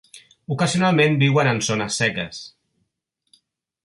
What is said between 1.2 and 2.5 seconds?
viuen en zones seques.